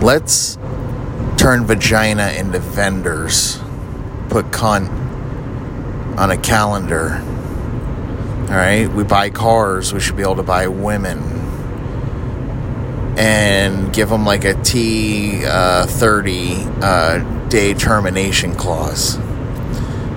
[0.00, 0.56] Let's
[1.36, 3.58] turn vagina into vendors.
[4.28, 4.88] Put cunt
[6.16, 7.20] on a calendar.
[8.42, 11.18] All right, we buy cars, we should be able to buy women
[13.18, 19.16] and give them like a T uh, 30 uh, day termination clause.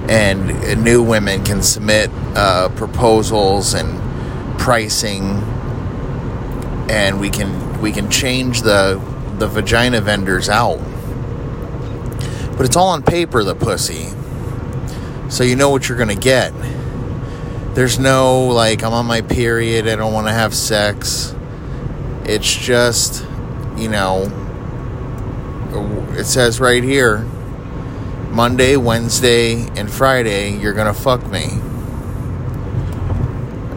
[0.08, 4.00] And new women can submit uh, proposals and
[4.60, 5.24] pricing,
[6.88, 9.02] and we can we can change the
[9.42, 10.78] the vagina vendors out.
[12.56, 14.10] But it's all on paper, the pussy.
[15.32, 16.54] So you know what you're gonna get.
[17.74, 21.34] There's no like I'm on my period, I don't want to have sex.
[22.24, 23.26] It's just,
[23.78, 24.30] you know,
[26.16, 27.26] it says right here
[28.30, 31.48] Monday, Wednesday, and Friday, you're gonna fuck me.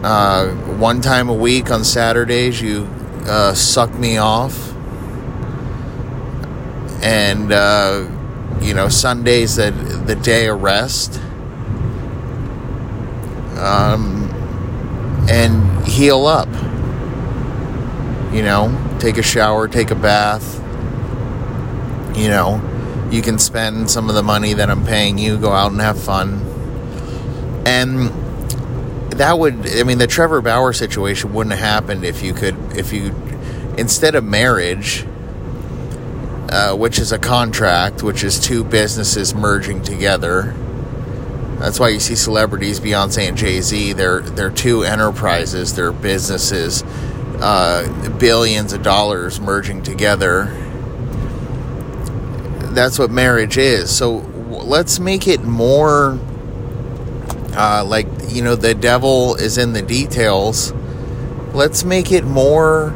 [0.03, 2.87] Uh, one time a week on Saturdays, you
[3.25, 4.74] uh, suck me off.
[7.05, 8.09] And, uh,
[8.61, 11.21] you know, Sunday's the, the day of rest
[13.57, 14.29] um,
[15.29, 16.49] and heal up.
[18.33, 20.55] You know, take a shower, take a bath.
[22.17, 25.71] You know, you can spend some of the money that I'm paying you, go out
[25.71, 26.41] and have fun.
[27.67, 28.09] And
[29.11, 32.91] that would, I mean, the Trevor Bauer situation wouldn't have happened if you could, if
[32.91, 33.15] you,
[33.77, 35.05] instead of marriage,
[36.49, 40.55] uh, which is a contract, which is two businesses merging together
[41.59, 43.93] that's why you see celebrities, Beyonce and Jay Z.
[43.93, 46.83] They're they're two enterprises, they're businesses,
[47.41, 50.45] uh, billions of dollars merging together.
[52.73, 53.95] That's what marriage is.
[53.95, 56.19] So let's make it more
[57.53, 60.73] uh, like you know the devil is in the details.
[61.53, 62.93] Let's make it more.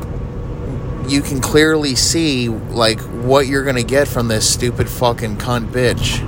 [1.07, 6.25] You can clearly see like what you're gonna get from this stupid fucking cunt bitch.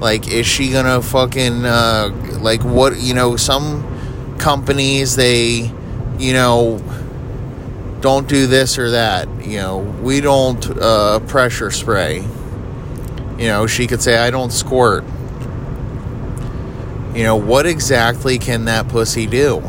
[0.00, 2.98] Like, is she gonna fucking uh, like what?
[2.98, 5.70] You know, some companies they,
[6.18, 6.82] you know,
[8.00, 9.28] don't do this or that.
[9.46, 12.24] You know, we don't uh, pressure spray.
[13.38, 15.04] You know, she could say, I don't squirt.
[17.14, 19.62] You know, what exactly can that pussy do?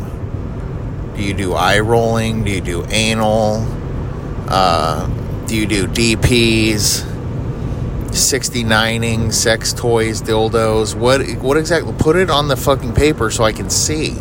[1.15, 2.43] Do you do eye rolling?
[2.43, 3.65] Do you do anal?
[4.47, 5.09] Uh,
[5.51, 7.13] you do DPs?
[8.13, 10.95] 69ing sex toys, dildos.
[10.95, 14.11] What what exactly put it on the fucking paper so I can see.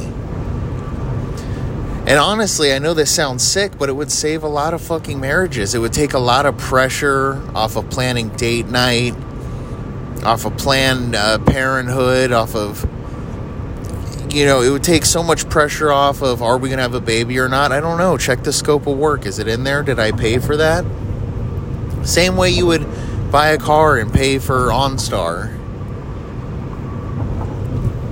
[2.04, 5.20] And honestly, I know this sounds sick, but it would save a lot of fucking
[5.20, 5.74] marriages.
[5.74, 9.14] It would take a lot of pressure off of planning date night,
[10.24, 12.84] off of planned uh, parenthood, off of
[14.30, 16.94] you know, it would take so much pressure off of are we going to have
[16.94, 17.70] a baby or not?
[17.70, 18.16] I don't know.
[18.16, 19.26] Check the scope of work.
[19.26, 19.82] Is it in there?
[19.82, 20.86] Did I pay for that?
[22.04, 22.86] Same way you would
[23.30, 25.58] buy a car and pay for OnStar.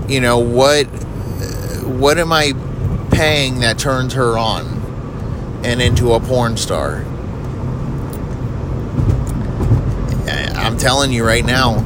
[0.09, 0.85] You know what?
[0.85, 2.53] What am I
[3.11, 7.05] paying that turns her on and into a porn star?
[10.57, 11.85] I'm telling you right now,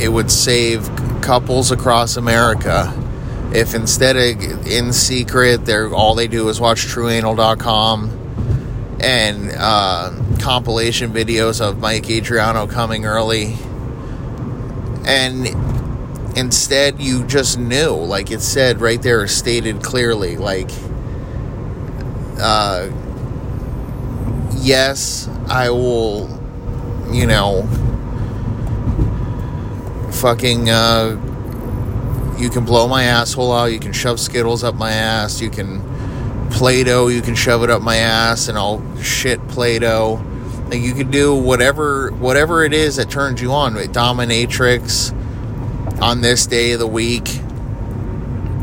[0.00, 0.88] it would save
[1.20, 2.92] couples across America
[3.54, 8.10] if instead of in secret, they're all they do is watch TrueAnal.com
[9.00, 10.10] and uh,
[10.44, 13.56] compilation videos of Mike Adriano coming early.
[15.06, 15.46] And
[16.36, 20.70] instead, you just knew, like it said right there, stated clearly, like,
[22.38, 22.90] uh,
[24.56, 26.28] yes, I will,
[27.10, 27.62] you know,
[30.12, 31.18] fucking, uh,
[32.38, 35.80] you can blow my asshole out, you can shove Skittles up my ass, you can
[36.50, 40.16] Play-Doh, you can shove it up my ass and I'll shit Play-Doh.
[40.16, 40.33] Like
[40.82, 43.74] you can do whatever whatever it is that turns you on.
[43.74, 45.12] Dominatrix
[46.00, 47.36] on this day of the week.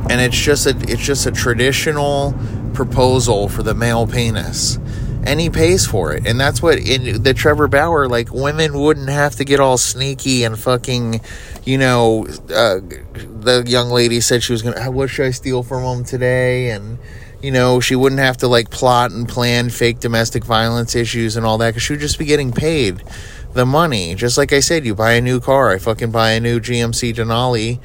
[0.10, 2.34] And it's just a it's just a traditional
[2.74, 4.78] proposal for the male penis.
[5.24, 6.26] And he pays for it.
[6.26, 10.44] And that's what in the Trevor Bauer, like women wouldn't have to get all sneaky
[10.44, 11.22] and fucking,
[11.64, 15.84] you know, uh, the young lady said she was gonna what should I steal from
[15.84, 16.98] him today and
[17.42, 21.46] you know, she wouldn't have to like plot and plan fake domestic violence issues and
[21.46, 23.04] all that because she would just be getting paid
[23.54, 24.16] the money.
[24.16, 25.72] Just like I said, you buy a new car.
[25.72, 27.80] I fucking buy a new GMC Denali.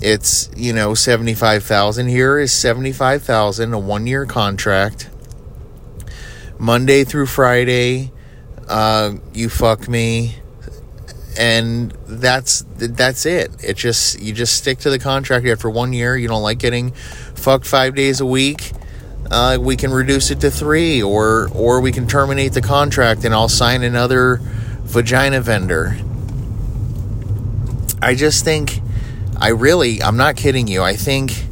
[0.00, 2.08] It's, you know, 75,000.
[2.08, 5.10] Here is 75,000, a one year contract.
[6.58, 8.10] Monday through Friday,
[8.68, 10.36] uh, you fuck me.
[11.36, 13.50] And that's that's it.
[13.60, 16.16] It just you just stick to the contract after one year.
[16.16, 18.70] You don't like getting fucked five days a week
[19.30, 23.34] uh, we can reduce it to three, or or we can terminate the contract and
[23.34, 24.40] I'll sign another
[24.84, 25.96] vagina vendor.
[28.00, 28.80] I just think,
[29.38, 30.82] I really, I'm not kidding you.
[30.82, 31.46] I think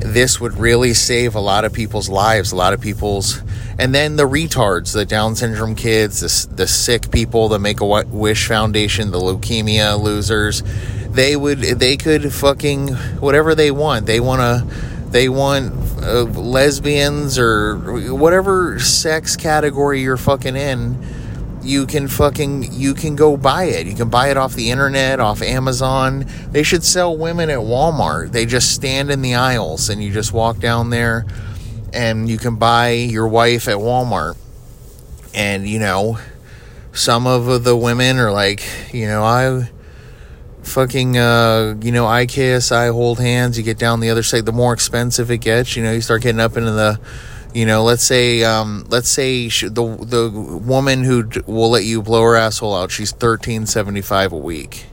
[0.00, 3.42] this would really save a lot of people's lives, a lot of people's,
[3.78, 7.84] and then the retards, the Down syndrome kids, the, the sick people, the Make a
[7.84, 10.62] Wish Foundation, the leukemia losers,
[11.10, 12.88] they would, they could fucking
[13.18, 14.06] whatever they want.
[14.06, 17.76] They want to, they want uh, lesbians or
[18.14, 20.96] whatever sex category you're fucking in
[21.64, 23.86] you can fucking you can go buy it.
[23.86, 26.26] You can buy it off the internet, off Amazon.
[26.50, 28.32] They should sell women at Walmart.
[28.32, 31.26] They just stand in the aisles and you just walk down there
[31.92, 34.36] and you can buy your wife at Walmart.
[35.34, 36.18] And you know,
[36.92, 38.62] some of the women are like,
[38.92, 39.70] you know, I
[40.62, 44.72] fucking uh, you know, IKSI hold hands, you get down the other side, the more
[44.72, 47.00] expensive it gets, you know, you start getting up into the
[47.54, 52.02] you know, let's say, um, let's say she, the the woman who will let you
[52.02, 54.86] blow her asshole out, she's thirteen seventy five a week.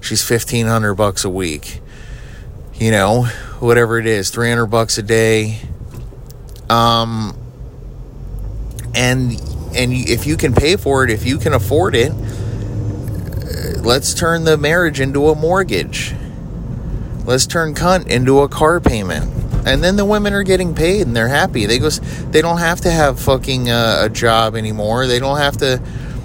[0.00, 1.80] She's fifteen hundred bucks a week.
[2.74, 3.24] You know,
[3.60, 5.60] whatever it is, three hundred bucks a day.
[6.68, 7.38] Um,
[8.96, 9.32] and
[9.76, 12.12] and if you can pay for it, if you can afford it,
[13.82, 16.14] let's turn the marriage into a mortgage.
[17.24, 21.14] Let's turn cunt into a car payment and then the women are getting paid and
[21.14, 21.66] they're happy.
[21.66, 22.00] They goes,
[22.30, 25.06] they don't have to have fucking uh, a job anymore.
[25.06, 25.80] They don't have to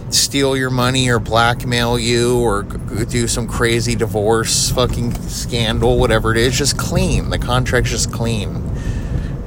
[0.10, 6.38] steal your money or blackmail you or do some crazy divorce fucking scandal, whatever it
[6.38, 6.58] is.
[6.58, 7.30] Just clean.
[7.30, 8.64] The contract's just clean.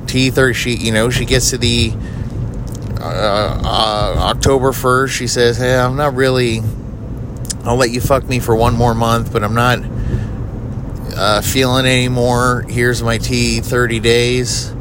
[0.06, 1.92] Teeth are she, you know, she gets to the
[3.00, 5.14] uh, uh, October first.
[5.14, 6.62] She says, "Hey, I'm not really.
[7.64, 9.80] I'll let you fuck me for one more month, but I'm not."
[11.16, 12.64] uh, feeling anymore.
[12.68, 14.72] Here's my tea, 30 days.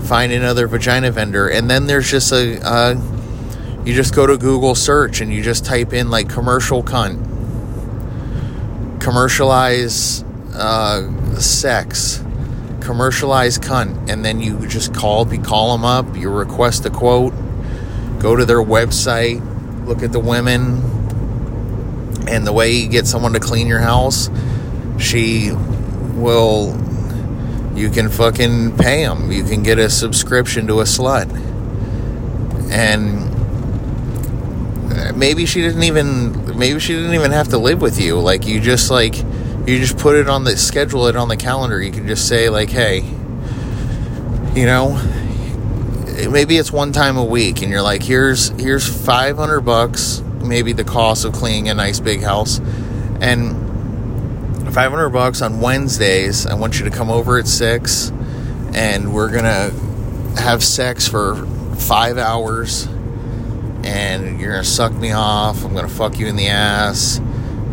[0.00, 1.48] Find another vagina vendor.
[1.48, 3.00] And then there's just a, uh,
[3.84, 7.24] you just go to Google search and you just type in like commercial cunt,
[9.00, 10.22] commercialize
[10.54, 12.22] uh, sex,
[12.80, 14.10] commercialize cunt.
[14.10, 17.32] And then you just call, you call them up, you request a quote,
[18.18, 19.40] go to their website,
[19.86, 20.97] look at the women,
[22.28, 24.30] and the way you get someone to clean your house
[24.98, 25.50] she
[26.14, 26.76] will
[27.74, 31.28] you can fucking pay them you can get a subscription to a slut.
[32.70, 33.28] And
[35.16, 38.18] maybe she didn't even maybe she didn't even have to live with you.
[38.18, 41.80] Like you just like you just put it on the schedule it on the calendar.
[41.80, 43.04] You can just say like hey
[44.54, 45.00] you know
[46.30, 50.84] maybe it's one time a week and you're like here's here's 500 bucks maybe the
[50.84, 52.60] cost of cleaning a nice big house
[53.20, 53.56] and
[54.72, 56.46] 500 bucks on Wednesdays.
[56.46, 58.10] I want you to come over at 6
[58.74, 61.34] and we're going to have sex for
[61.76, 62.86] 5 hours
[63.84, 65.64] and you're going to suck me off.
[65.64, 67.20] I'm going to fuck you in the ass,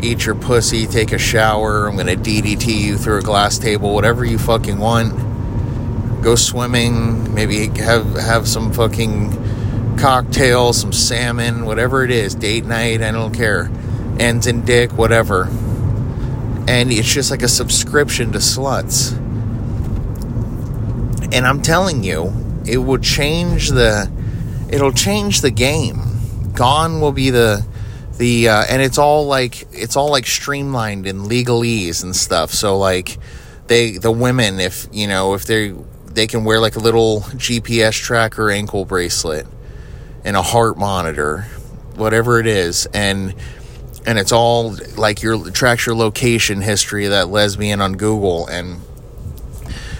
[0.01, 1.87] eat your pussy, take a shower.
[1.87, 6.23] I'm going to DDT you through a glass table, whatever you fucking want.
[6.23, 9.44] Go swimming, maybe have have some fucking
[9.97, 13.69] cocktail, some salmon, whatever it is, date night, I don't care.
[14.19, 15.49] Ends in dick, whatever
[16.67, 19.15] and it's just like a subscription to sluts.
[21.33, 22.33] And I'm telling you,
[22.65, 24.11] it will change the
[24.69, 26.01] it'll change the game.
[26.53, 27.65] Gone will be the
[28.17, 32.51] the uh, and it's all like it's all like streamlined in legalese and stuff.
[32.51, 33.17] So like
[33.67, 35.73] they the women if you know if they
[36.05, 39.45] they can wear like a little GPS tracker ankle bracelet
[40.25, 41.43] and a heart monitor,
[41.95, 43.33] whatever it is, and
[44.05, 48.81] and it's all like your tracks your location history of that lesbian on Google and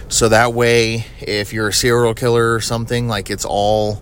[0.09, 4.01] so that way if you're a serial killer or something like it's all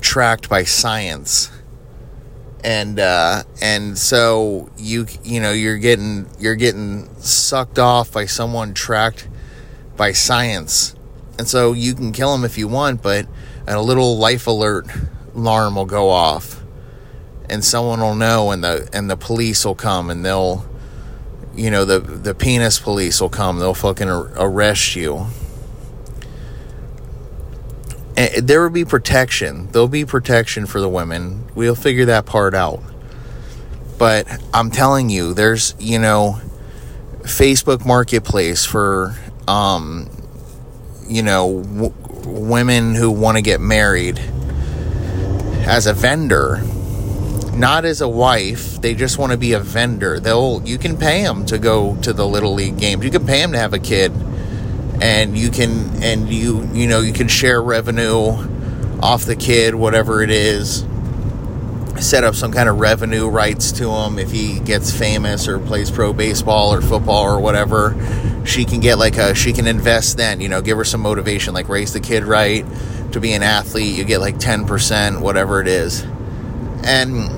[0.00, 1.50] tracked by science.
[2.64, 8.72] And uh, and so you you know you're getting you're getting sucked off by someone
[8.72, 9.28] tracked
[9.96, 10.94] by science.
[11.38, 13.26] And so you can kill them if you want but
[13.66, 14.86] a little life alert
[15.34, 16.62] alarm will go off.
[17.48, 20.66] And someone will know and the and the police will come and they'll
[21.54, 23.58] you know the the penis police will come.
[23.58, 25.26] They'll fucking arrest you.
[28.16, 29.68] And there will be protection.
[29.72, 31.46] There'll be protection for the women.
[31.54, 32.82] We'll figure that part out.
[33.98, 36.40] But i'm telling you there's you know
[37.20, 39.14] facebook marketplace for
[39.46, 40.10] um
[41.06, 41.94] you know w-
[42.26, 44.18] women who want to get married
[45.66, 46.60] as a vendor
[47.54, 48.80] not as a wife.
[48.80, 50.18] They just want to be a vendor.
[50.18, 53.04] They'll you can pay them to go to the little league games.
[53.04, 54.10] You can pay them to have a kid
[55.02, 58.30] and you can and you you know you can share revenue
[59.02, 60.84] off the kid whatever it is
[62.00, 65.90] set up some kind of revenue rights to him if he gets famous or plays
[65.90, 67.94] pro baseball or football or whatever
[68.44, 71.54] she can get like a she can invest then you know give her some motivation
[71.54, 72.64] like raise the kid right
[73.12, 76.02] to be an athlete you get like 10% whatever it is
[76.84, 77.30] and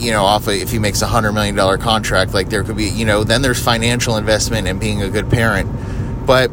[0.00, 2.76] you know off of, if he makes a hundred million dollar contract like there could
[2.76, 5.68] be you know then there's financial investment in being a good parent
[6.26, 6.50] but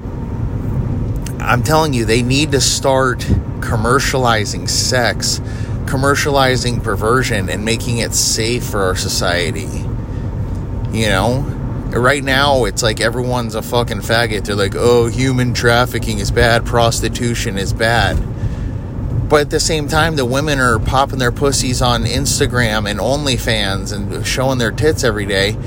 [1.41, 3.19] I'm telling you, they need to start
[3.61, 5.39] commercializing sex,
[5.85, 9.85] commercializing perversion, and making it safe for our society.
[10.95, 11.60] You know?
[11.91, 14.45] Right now, it's like everyone's a fucking faggot.
[14.45, 18.17] They're like, oh, human trafficking is bad, prostitution is bad.
[19.29, 23.93] But at the same time, the women are popping their pussies on Instagram and OnlyFans
[23.93, 25.57] and showing their tits every day.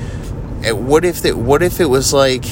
[0.63, 1.37] And What if it?
[1.37, 2.45] What if it was like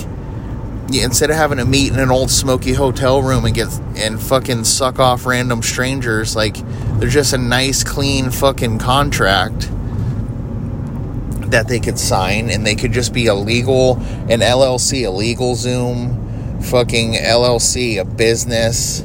[0.91, 4.65] instead of having to meet in an old smoky hotel room and get and fucking
[4.65, 6.57] suck off random strangers, like
[6.99, 9.69] there's just a nice, clean fucking contract
[11.53, 13.95] that they could sign, and they could just be a legal,
[14.29, 19.01] an LLC, a LegalZoom, fucking LLC, a business,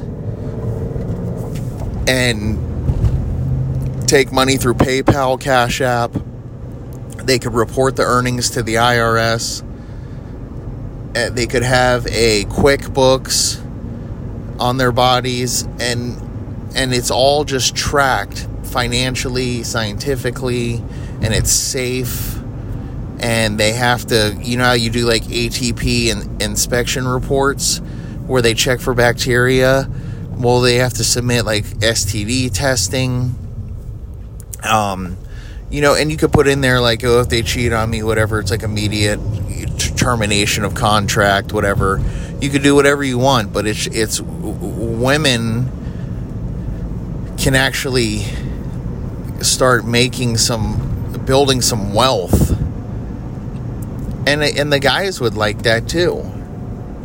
[2.07, 2.57] and
[4.07, 6.11] take money through PayPal, Cash App.
[7.23, 9.63] They could report the earnings to the IRS
[11.15, 13.65] uh, they could have a QuickBooks
[14.59, 16.17] on their bodies, and
[16.75, 20.75] and it's all just tracked financially, scientifically,
[21.21, 22.38] and it's safe.
[23.29, 27.77] And they have to, you know, how you do like ATP and inspection reports
[28.25, 29.87] where they check for bacteria.
[30.31, 33.35] Well, they have to submit like STD testing.
[34.63, 35.15] Um,
[35.69, 38.01] you know, and you could put in there like, oh, if they cheat on me,
[38.01, 38.39] whatever.
[38.39, 39.19] It's like immediate
[39.95, 42.01] termination of contract, whatever.
[42.41, 45.69] You could do whatever you want, but it's it's women
[47.37, 48.23] can actually
[49.41, 52.48] start making some building some wealth.
[54.29, 56.23] And and the guys would like that too.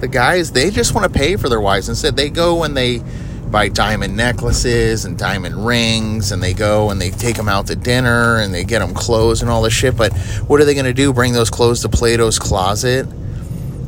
[0.01, 3.03] The guys they just want to pay for their wives instead they go and they
[3.51, 7.77] buy diamond necklaces and diamond rings and they go and they take them out to
[7.77, 9.97] dinner and they get them clothes and all this shit.
[9.97, 10.13] But
[10.49, 11.13] what are they going to do?
[11.13, 13.07] Bring those clothes to Plato's closet?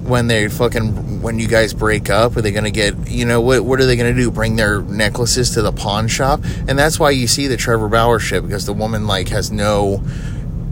[0.06, 3.64] when they fucking when you guys break up are they to get you know what
[3.64, 7.00] what are they going to do bring their necklaces to the pawn shop and that's
[7.00, 10.00] why you see the Trevor Bauer shit because the woman like has no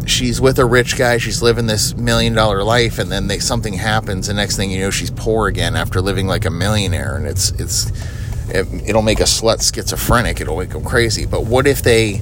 [0.08, 3.75] she's with a rich guy she's living this million dollar life and then they, something
[3.75, 7.26] happens the next thing you know she's poor again after living like a millionaire and
[7.26, 7.90] it's it's
[8.49, 10.40] it, will make a slut schizophrenic.
[10.40, 11.26] It'll make them crazy.
[11.26, 12.16] But what if they,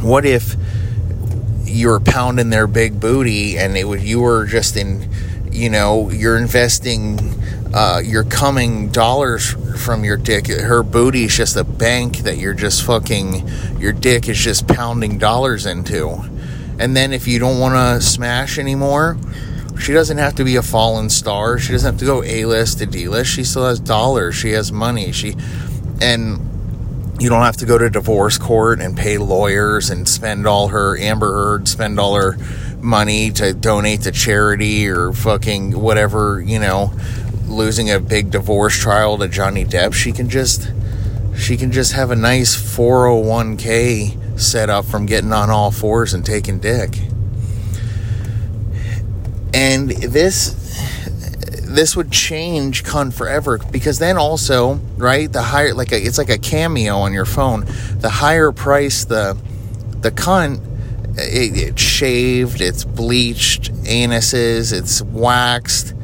[0.00, 0.56] what if
[1.64, 5.10] you're pounding their big booty and it was you were just in,
[5.52, 7.18] you know, you're investing,
[7.74, 10.46] uh, you're coming dollars from your dick.
[10.48, 13.46] Her booty is just a bank that you're just fucking,
[13.78, 16.22] your dick is just pounding dollars into.
[16.78, 19.16] And then if you don't want to smash anymore,
[19.78, 21.58] she doesn't have to be a fallen star.
[21.58, 23.30] She doesn't have to go A list to D list.
[23.30, 24.34] She still has dollars.
[24.34, 25.12] She has money.
[25.12, 25.36] She
[26.00, 26.44] and
[27.20, 30.96] you don't have to go to divorce court and pay lawyers and spend all her
[30.98, 32.36] Amber Heard spend all her
[32.80, 36.92] money to donate to charity or fucking whatever, you know,
[37.46, 39.94] losing a big divorce trial to Johnny Depp.
[39.94, 40.70] She can just
[41.36, 46.24] she can just have a nice 401k set up from getting on all fours and
[46.24, 46.98] taking dick.
[49.54, 50.54] And this
[51.62, 56.30] this would change con forever because then also right the higher like a, it's like
[56.30, 57.64] a cameo on your phone.
[57.98, 59.36] The higher price the
[60.00, 60.64] the cunt
[61.18, 65.94] it, it's shaved it's bleached anuses it's waxed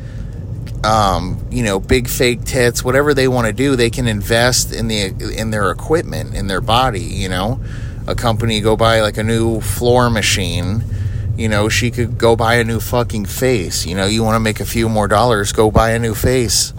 [0.84, 4.88] um, you know big fake tits whatever they want to do they can invest in
[4.88, 7.60] the in their equipment in their body you know
[8.06, 10.82] a company go buy like a new floor machine
[11.36, 13.86] you know, she could go buy a new fucking face.
[13.86, 16.72] You know, you want to make a few more dollars, go buy a new face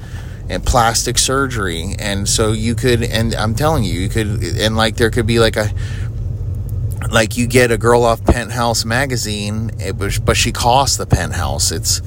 [0.49, 1.95] and plastic surgery.
[1.99, 5.39] And so you could, and I'm telling you, you could, and like there could be
[5.39, 5.69] like a,
[7.11, 11.05] like you get a girl off Penthouse magazine, eh, it was, but she costs the
[11.05, 11.71] penthouse.
[11.71, 12.01] It's,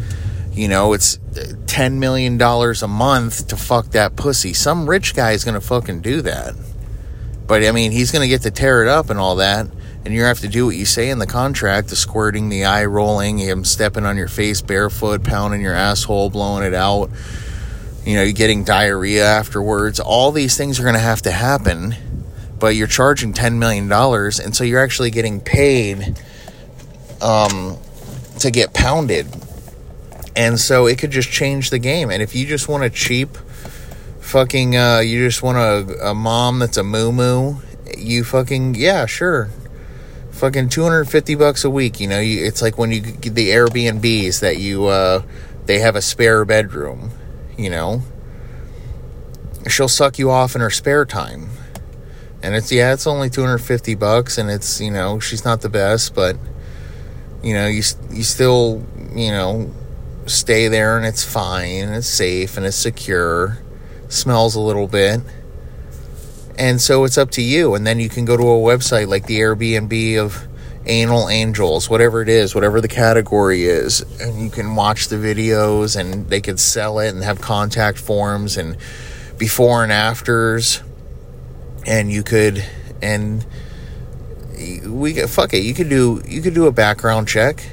[0.53, 4.55] you know, it's eh, $10 million a month to fuck that pussy.
[4.55, 6.55] Some rich guy is going to fucking do that.
[7.49, 9.67] But I mean, he's going to get to tear it up and all that
[10.09, 12.87] and you have to do what you say in the contract the squirting, the eye
[12.87, 17.11] rolling, him stepping on your face barefoot, pounding your asshole, blowing it out,
[18.07, 20.01] you know, getting diarrhea afterwards.
[20.01, 21.95] All these things are going to have to happen,
[22.59, 26.19] but you're charging $10 million, and so you're actually getting paid
[27.21, 27.77] um,
[28.39, 29.27] to get pounded.
[30.35, 32.11] And so it could just change the game.
[32.11, 33.37] And if you just want a cheap
[34.29, 37.57] fucking uh, you just want a, a mom that's a moo moo,
[37.97, 39.49] you fucking yeah, sure.
[40.33, 44.41] Fucking 250 bucks a week, you know, you, it's like when you get the Airbnbs
[44.41, 45.23] that you uh
[45.65, 47.11] they have a spare bedroom,
[47.57, 48.03] you know.
[49.67, 51.49] She'll suck you off in her spare time.
[52.43, 56.15] And it's yeah, it's only 250 bucks and it's, you know, she's not the best,
[56.15, 56.37] but
[57.43, 59.73] you know, you you still, you know,
[60.27, 63.59] stay there and it's fine and it's safe and it's secure
[64.09, 65.21] smells a little bit.
[66.59, 67.75] And so it's up to you.
[67.75, 70.49] And then you can go to a website like the Airbnb of
[70.87, 74.01] Anal Angels, whatever it is, whatever the category is.
[74.21, 78.57] And you can watch the videos and they could sell it and have contact forms
[78.57, 78.77] and
[79.37, 80.83] before and afters.
[81.87, 82.65] And you could,
[83.01, 83.47] and
[84.85, 85.63] we fuck it.
[85.63, 87.65] You could do, you could do a background check.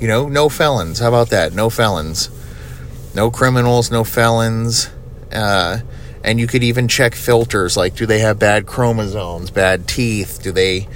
[0.00, 1.00] You know, no felons.
[1.00, 1.52] How about that?
[1.52, 2.30] No felons.
[3.14, 4.88] No criminals, no felons
[5.32, 5.80] uh,
[6.24, 10.40] and you could even check filters like do they have bad chromosomes, bad teeth?
[10.42, 10.88] Do they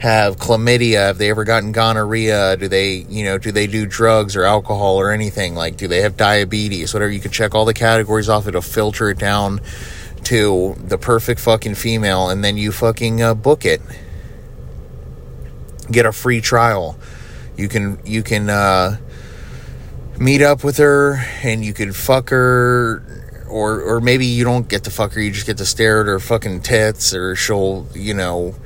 [0.00, 1.06] have chlamydia?
[1.06, 2.56] Have they ever gotten gonorrhea?
[2.56, 5.54] Do they, you know, do they do drugs or alcohol or anything?
[5.54, 6.92] Like, do they have diabetes?
[6.92, 7.10] Whatever.
[7.10, 8.46] You could check all the categories off.
[8.46, 9.60] It'll filter it down
[10.24, 13.80] to the perfect fucking female, and then you fucking uh, book it.
[15.90, 16.98] Get a free trial.
[17.56, 18.98] You can you can uh,
[20.18, 23.23] meet up with her, and you could fuck her
[23.54, 26.08] or or maybe you don't get to fuck her, you just get to stare at
[26.08, 28.56] her fucking tits, or she'll, you know,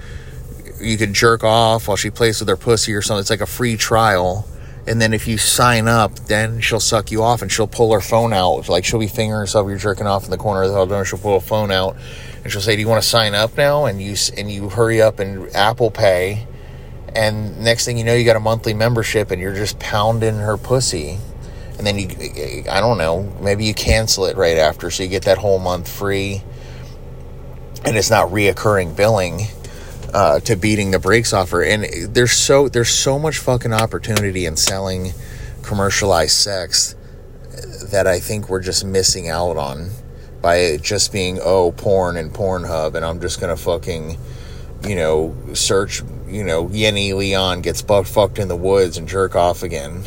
[0.80, 3.20] you could jerk off while she plays with her pussy or something.
[3.20, 4.48] It's like a free trial.
[4.86, 8.00] And then if you sign up, then she'll suck you off and she'll pull her
[8.00, 8.70] phone out.
[8.70, 9.68] Like she'll be fingering herself.
[9.68, 11.04] You're jerking off in the corner of the hall door.
[11.04, 11.94] She'll pull a phone out
[12.42, 15.02] and she'll say, "Do you want to sign up now?" And you and you hurry
[15.02, 16.46] up and Apple Pay.
[17.14, 20.56] And next thing you know, you got a monthly membership and you're just pounding her
[20.56, 21.18] pussy
[21.78, 22.08] and then you
[22.70, 25.88] i don't know maybe you cancel it right after so you get that whole month
[25.88, 26.42] free.
[27.84, 29.42] And it's not reoccurring billing
[30.12, 31.62] uh, to beating the brakes off her.
[31.62, 35.12] And there's so there's so much fucking opportunity in selling
[35.62, 36.96] commercialized sex
[37.90, 39.90] that i think we're just missing out on
[40.40, 44.16] by it just being oh porn and pornhub and i'm just gonna fucking
[44.86, 49.34] you know search you know yenny leon gets butt fucked in the woods and jerk
[49.36, 50.04] off again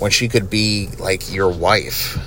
[0.00, 2.18] when she could be like your wife.